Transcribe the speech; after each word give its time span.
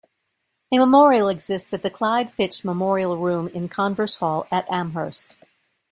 A 0.73 0.77
memorial 0.79 1.27
exists 1.27 1.75
at 1.75 1.83
the 1.83 1.91
Clyde 1.91 2.33
Fitch 2.33 2.63
Memorial 2.65 3.17
Room 3.17 3.49
in 3.49 3.69
Converse 3.69 4.15
Hall 4.15 4.47
at 4.49 4.65
Amherst. 4.67 5.35